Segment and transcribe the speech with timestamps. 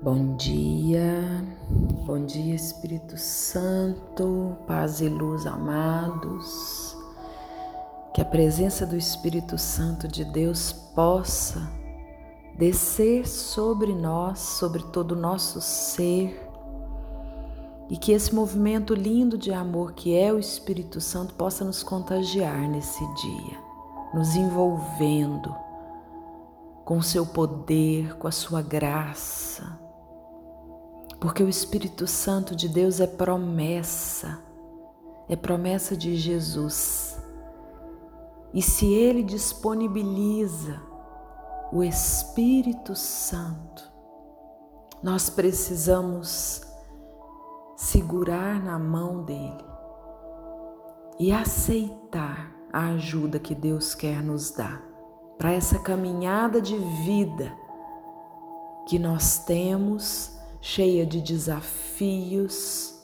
[0.00, 1.44] Bom dia,
[2.06, 6.96] bom dia Espírito Santo, paz e luz amados.
[8.14, 11.68] Que a presença do Espírito Santo de Deus possa
[12.56, 16.48] descer sobre nós, sobre todo o nosso ser,
[17.90, 22.68] e que esse movimento lindo de amor que é o Espírito Santo possa nos contagiar
[22.68, 23.58] nesse dia,
[24.14, 25.52] nos envolvendo
[26.84, 29.87] com o seu poder, com a sua graça
[31.20, 34.38] porque o Espírito Santo de Deus é promessa,
[35.28, 37.18] é promessa de Jesus.
[38.54, 40.80] E se Ele disponibiliza
[41.72, 43.90] o Espírito Santo,
[45.02, 46.62] nós precisamos
[47.76, 49.64] segurar na mão dele
[51.18, 54.82] e aceitar a ajuda que Deus quer nos dar
[55.36, 57.52] para essa caminhada de vida
[58.86, 62.98] que nós temos cheia de desafios,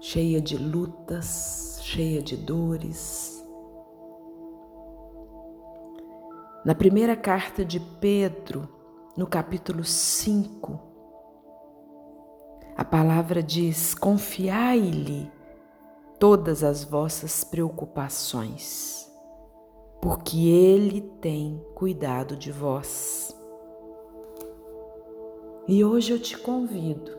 [0.00, 3.44] cheia de lutas, cheia de dores.
[6.64, 8.68] Na primeira carta de Pedro,
[9.16, 10.78] no capítulo 5,
[12.76, 15.30] a palavra diz: Confiai-lhe
[16.18, 19.10] todas as vossas preocupações,
[20.02, 23.34] porque ele tem cuidado de vós.
[25.70, 27.16] E hoje eu te convido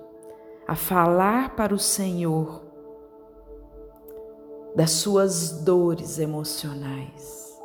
[0.67, 2.61] a falar para o Senhor
[4.75, 7.57] das suas dores emocionais,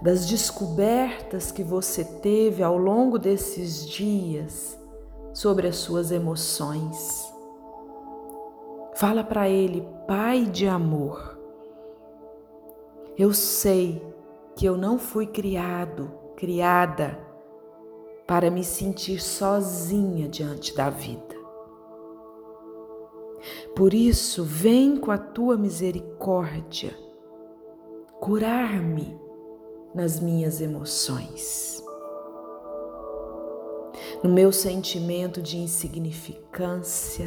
[0.00, 4.80] das descobertas que você teve ao longo desses dias
[5.34, 7.30] sobre as suas emoções.
[8.94, 11.38] Fala para Ele, Pai de amor.
[13.18, 14.02] Eu sei
[14.56, 17.23] que eu não fui criado, criada
[18.26, 21.34] para me sentir sozinha diante da vida.
[23.76, 26.96] Por isso, vem com a tua misericórdia
[28.20, 29.18] curar-me
[29.94, 31.84] nas minhas emoções,
[34.22, 37.26] no meu sentimento de insignificância,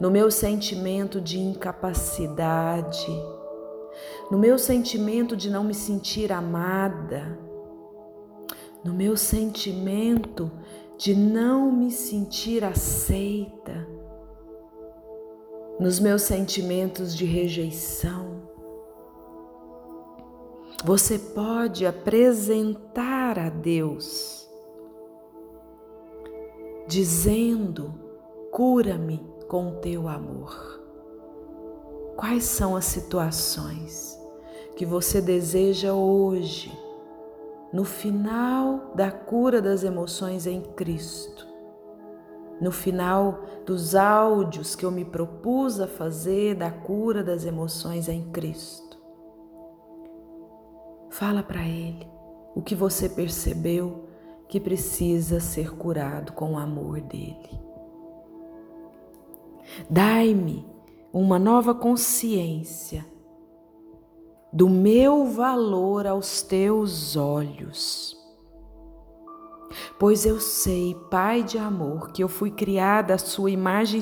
[0.00, 3.06] no meu sentimento de incapacidade,
[4.30, 7.45] no meu sentimento de não me sentir amada
[8.86, 10.48] no meu sentimento
[10.96, 13.84] de não me sentir aceita,
[15.80, 18.42] nos meus sentimentos de rejeição.
[20.84, 24.48] Você pode apresentar a Deus,
[26.86, 27.92] dizendo:
[28.52, 30.80] cura-me com teu amor.
[32.16, 34.16] Quais são as situações
[34.76, 36.85] que você deseja hoje?
[37.76, 41.46] No final da cura das emoções em Cristo,
[42.58, 48.30] no final dos áudios que eu me propus a fazer da cura das emoções em
[48.30, 48.96] Cristo.
[51.10, 52.08] Fala para Ele
[52.54, 54.08] o que você percebeu
[54.48, 57.60] que precisa ser curado com o amor dele.
[59.90, 60.66] Dai-me
[61.12, 63.04] uma nova consciência
[64.52, 68.16] do meu valor aos teus olhos.
[69.98, 74.00] Pois eu sei, Pai de amor, que eu fui criada à sua imagem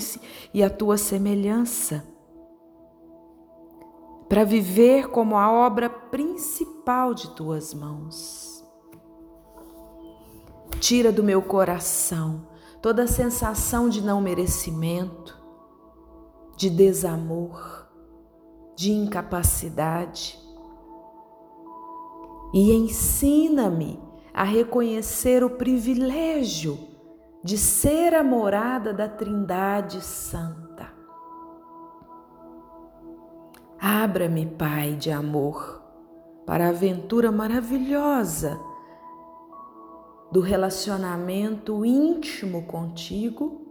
[0.53, 2.05] e à tua semelhança,
[4.29, 8.65] para viver como a obra principal de tuas mãos.
[10.81, 12.47] Tira do meu coração
[12.83, 15.43] toda a sensação de não merecimento,
[16.57, 17.84] de desamor,
[18.77, 20.39] de incapacidade
[22.53, 24.01] e ensina-me
[24.33, 26.79] a reconhecer o privilégio
[27.43, 30.93] de ser a morada da Trindade Santa.
[33.79, 35.83] Abra-me, Pai de amor,
[36.47, 38.59] para a aventura maravilhosa
[40.33, 43.64] do relacionamento íntimo contigo,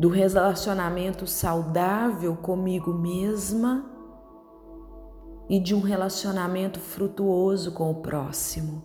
[0.00, 3.84] do relacionamento saudável comigo mesma
[5.46, 8.82] e de um relacionamento frutuoso com o próximo.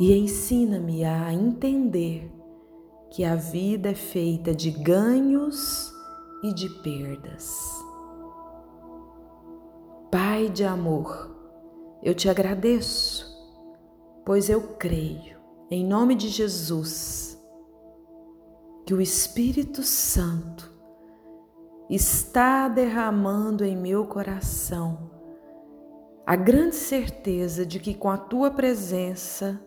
[0.00, 2.34] E ensina-me a entender
[3.08, 5.88] que a vida é feita de ganhos
[6.42, 7.56] e de perdas.
[10.10, 11.30] Pai de amor,
[12.02, 13.32] eu te agradeço,
[14.24, 15.38] pois eu creio,
[15.70, 17.35] em nome de Jesus,
[18.86, 20.72] que o Espírito Santo
[21.90, 25.10] está derramando em meu coração
[26.24, 29.60] a grande certeza de que com a tua presença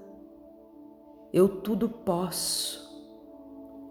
[1.34, 2.88] eu tudo posso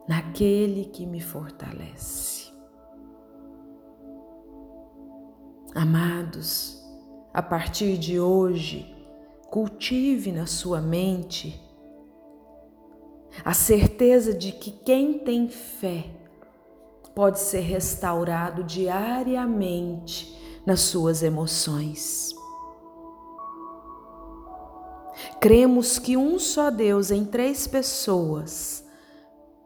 [0.08, 2.50] naquele que me fortalece.
[5.74, 6.82] Amados,
[7.34, 8.94] a partir de hoje,
[9.50, 11.67] cultive na sua mente
[13.44, 16.04] a certeza de que quem tem fé
[17.14, 22.34] pode ser restaurado diariamente nas suas emoções.
[25.40, 28.84] Cremos que um só Deus em três pessoas,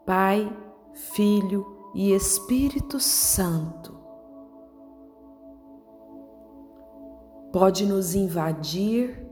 [0.07, 0.51] Pai,
[1.15, 3.99] Filho e Espírito Santo,
[7.53, 9.27] pode nos invadir,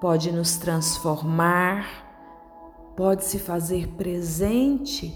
[0.00, 2.11] pode nos transformar,
[2.96, 5.12] pode se fazer presente,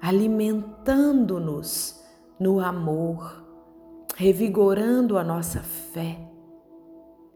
[0.00, 2.02] alimentando-nos
[2.38, 3.42] no amor,
[4.16, 6.18] revigorando a nossa fé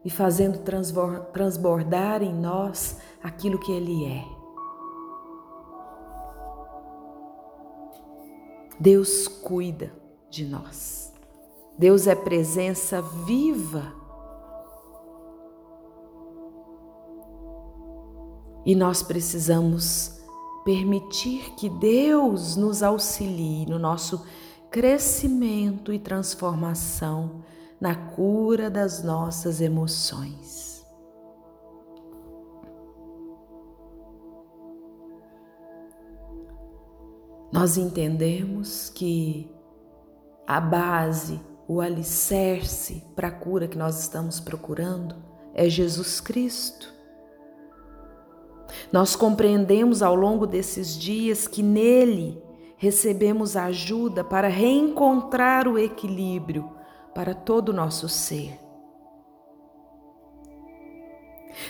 [0.03, 0.59] e fazendo
[1.33, 4.25] transbordar em nós aquilo que Ele é.
[8.79, 9.91] Deus cuida
[10.29, 11.13] de nós.
[11.77, 13.93] Deus é presença viva
[18.69, 20.21] E nós precisamos
[20.63, 24.23] permitir que Deus nos auxilie no nosso
[24.69, 27.43] crescimento e transformação
[27.81, 30.85] na cura das nossas emoções.
[37.51, 39.49] Nós entendemos que
[40.45, 45.15] a base, o alicerce para a cura que nós estamos procurando
[45.55, 46.98] é Jesus Cristo.
[48.91, 52.41] Nós compreendemos ao longo desses dias que nele
[52.77, 56.69] recebemos ajuda para reencontrar o equilíbrio
[57.13, 58.57] para todo o nosso ser.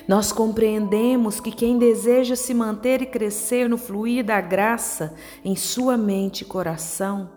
[0.08, 5.98] Nós compreendemos que quem deseja se manter e crescer no fluir da graça em sua
[5.98, 7.32] mente e coração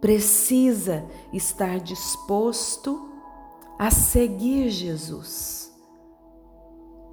[0.00, 3.10] precisa estar disposto
[3.78, 5.67] a seguir Jesus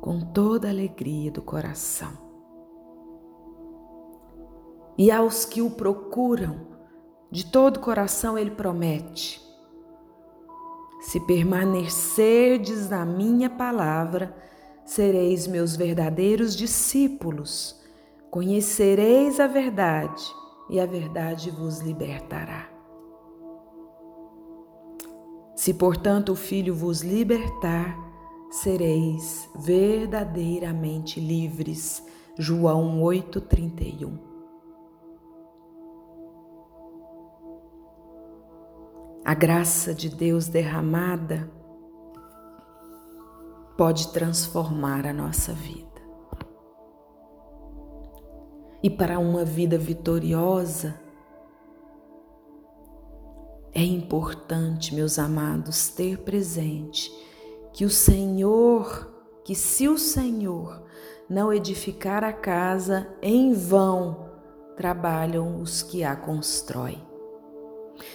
[0.06, 2.12] com toda a alegria do coração.
[4.96, 6.68] E aos que o procuram,
[7.32, 9.42] de todo o coração, ele promete:
[11.02, 14.38] Se permanecerdes na minha palavra,
[14.86, 17.84] sereis meus verdadeiros discípulos,
[18.30, 20.24] conhecereis a verdade
[20.70, 22.70] e a verdade vos libertará.
[25.56, 28.06] Se, portanto, o Filho vos libertar,
[28.50, 32.06] sereis verdadeiramente livres.
[32.38, 34.18] João 8:31.
[39.24, 41.50] A graça de Deus derramada
[43.78, 45.86] pode transformar a nossa vida.
[48.84, 51.00] E para uma vida vitoriosa,
[53.74, 57.12] é importante, meus amados, ter presente
[57.76, 59.06] que o Senhor,
[59.44, 60.82] que se o Senhor
[61.30, 64.30] não edificar a casa, em vão
[64.78, 67.06] trabalham os que a constroem.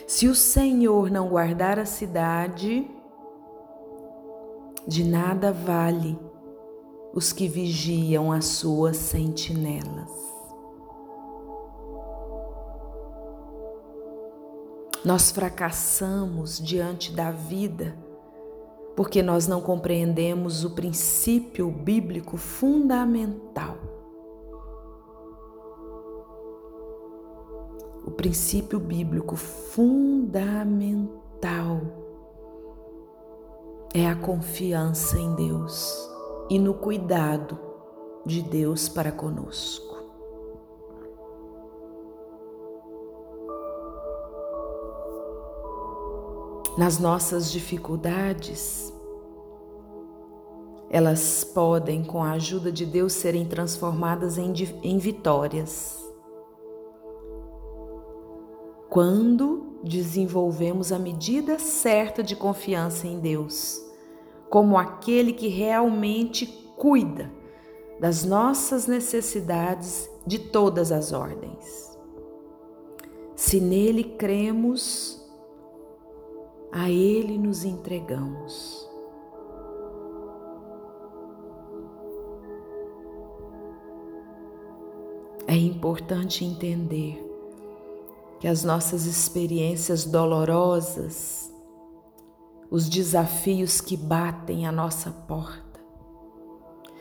[0.06, 2.90] Se o Senhor não guardar a cidade,
[4.86, 6.18] de nada vale
[7.12, 10.10] os que vigiam as suas sentinelas.
[15.04, 18.08] Nós fracassamos diante da vida
[19.00, 23.78] porque nós não compreendemos o princípio bíblico fundamental.
[28.06, 31.80] O princípio bíblico fundamental
[33.94, 35.96] é a confiança em Deus
[36.50, 37.58] e no cuidado
[38.26, 39.89] de Deus para conosco.
[46.76, 48.92] Nas nossas dificuldades,
[50.90, 55.98] elas podem, com a ajuda de Deus, serem transformadas em, em vitórias.
[58.88, 63.80] Quando desenvolvemos a medida certa de confiança em Deus,
[64.48, 66.46] como aquele que realmente
[66.76, 67.30] cuida
[68.00, 71.96] das nossas necessidades de todas as ordens.
[73.36, 75.19] Se nele cremos,
[76.72, 78.88] a Ele nos entregamos.
[85.46, 87.26] É importante entender
[88.38, 91.52] que as nossas experiências dolorosas,
[92.70, 95.80] os desafios que batem à nossa porta,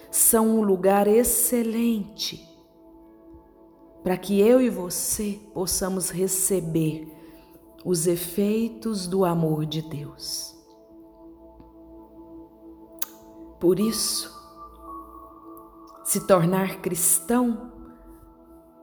[0.09, 2.43] são um lugar excelente
[4.03, 7.18] para que eu e você possamos receber
[7.85, 10.55] os efeitos do amor de Deus.
[13.59, 14.37] Por isso,
[16.03, 17.71] se tornar cristão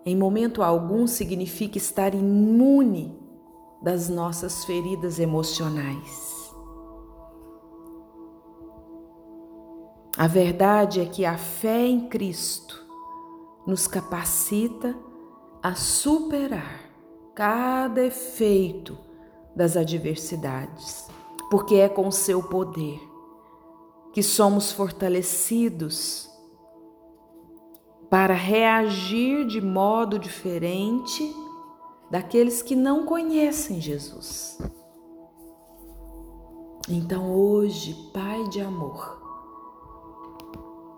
[0.04, 3.18] em momento algum significa estar imune
[3.82, 6.36] das nossas feridas emocionais.
[10.16, 12.86] A verdade é que a fé em Cristo
[13.66, 14.96] nos capacita
[15.62, 16.85] a superar
[17.36, 18.96] cada efeito
[19.54, 21.06] das adversidades,
[21.50, 22.98] porque é com seu poder
[24.10, 26.30] que somos fortalecidos
[28.08, 31.22] para reagir de modo diferente
[32.10, 34.56] daqueles que não conhecem Jesus.
[36.88, 39.20] Então, hoje, Pai de amor,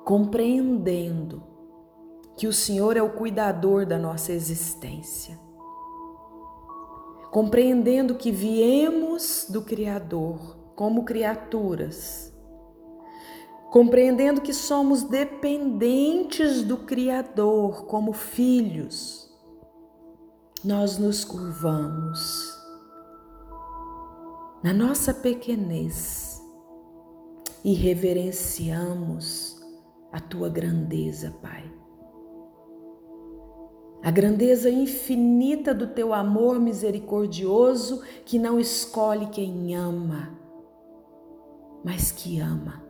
[0.05, 1.43] compreendendo
[2.37, 5.48] que o Senhor é o cuidador da nossa existência,
[7.31, 12.33] compreendendo que viemos do Criador como criaturas,
[13.71, 19.29] compreendendo que somos dependentes do Criador como filhos,
[20.65, 22.57] nós nos curvamos
[24.63, 26.43] na nossa pequenez
[27.65, 29.57] e reverenciamos
[30.11, 31.78] a tua grandeza, Pai
[34.03, 40.39] a grandeza infinita do teu amor misericordioso que não escolhe quem ama,
[41.85, 42.83] mas que ama.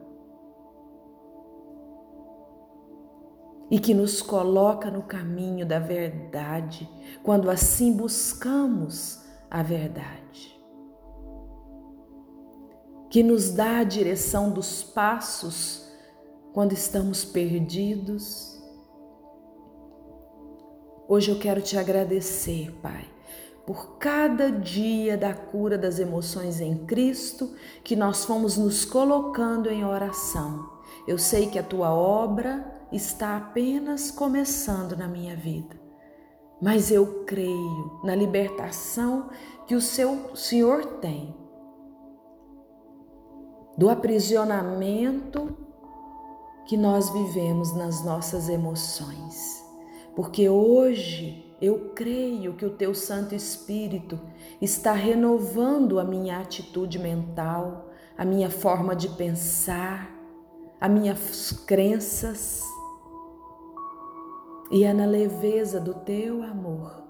[3.71, 6.89] E que nos coloca no caminho da verdade,
[7.23, 10.59] quando assim buscamos a verdade.
[13.11, 15.91] Que nos dá a direção dos passos
[16.53, 18.58] quando estamos perdidos
[21.11, 23.03] Hoje eu quero te agradecer, Pai,
[23.67, 29.87] por cada dia da cura das emoções em Cristo que nós fomos nos colocando em
[29.87, 30.69] oração.
[31.07, 32.63] Eu sei que a tua obra
[32.93, 35.81] está apenas começando na minha vida,
[36.61, 39.31] mas eu creio na libertação
[39.67, 41.35] que o seu Senhor tem
[43.79, 45.57] do aprisionamento
[46.67, 49.58] que nós vivemos nas nossas emoções
[50.19, 54.19] porque hoje eu creio que o Teu Santo Espírito
[54.61, 60.11] está renovando a minha atitude mental, a minha forma de pensar,
[60.81, 62.65] as minhas crenças.
[64.73, 67.01] E é na leveza do Teu amor,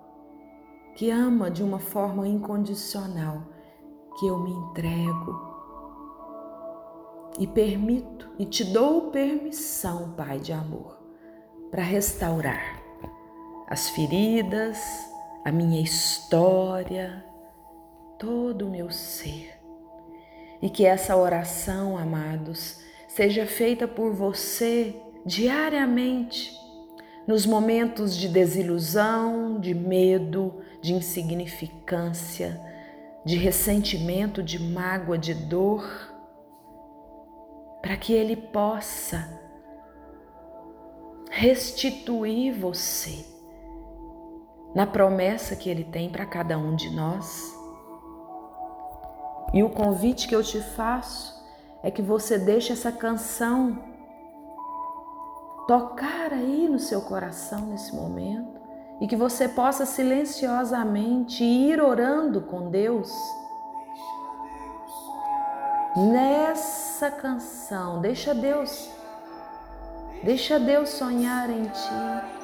[0.95, 3.41] que ama de uma forma incondicional,
[4.19, 5.35] que eu me entrego
[7.39, 10.99] e permito e te dou permissão, Pai de amor,
[11.71, 12.78] para restaurar
[13.69, 14.79] as feridas,
[15.45, 17.23] a minha história,
[18.19, 19.61] todo o meu ser.
[20.63, 26.57] E que essa oração, amados, seja feita por você diariamente,
[27.27, 32.59] nos momentos de desilusão, de medo, de insignificância,
[33.23, 35.87] de ressentimento, de mágoa, de dor,
[37.83, 39.39] para que Ele possa
[41.31, 43.38] restituir você
[44.75, 47.57] na promessa que Ele tem para cada um de nós.
[49.53, 51.39] E o convite que eu te faço
[51.83, 53.79] é que você deixe essa canção
[55.67, 58.59] tocar aí no seu coração nesse momento
[59.01, 63.13] e que você possa silenciosamente ir orando com Deus
[65.97, 68.01] nessa canção.
[68.01, 68.91] Deixa Deus,
[70.23, 72.38] deixa Deus sonhar em ti.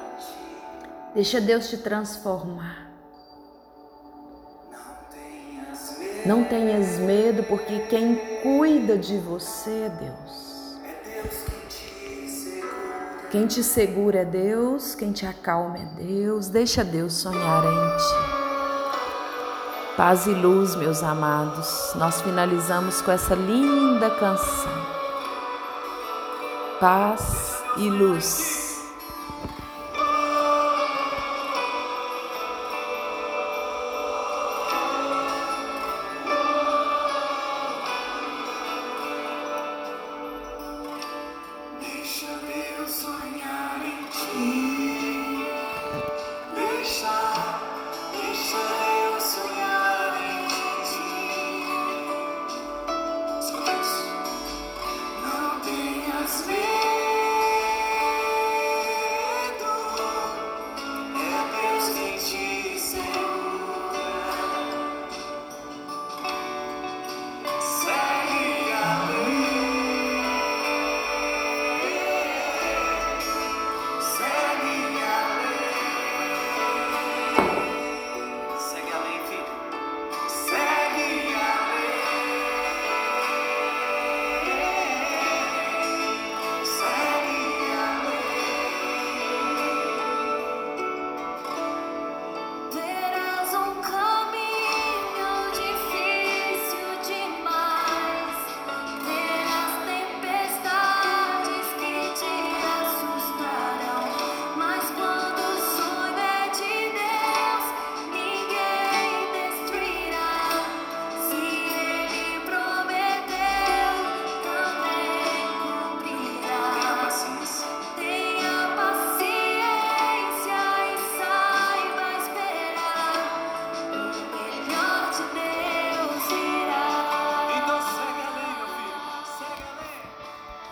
[1.15, 2.85] Deixa Deus te transformar.
[6.25, 10.45] Não tenhas medo, porque quem cuida de você é Deus.
[13.31, 16.49] Quem te segura é Deus, quem te acalma é Deus.
[16.49, 18.45] Deixa Deus sonhar em ti.
[19.95, 21.93] Paz e luz, meus amados.
[21.95, 24.85] Nós finalizamos com essa linda canção.
[26.79, 28.64] Paz e luz.
[42.17, 42.31] Deixa
[42.79, 44.74] eu sonhar em ti.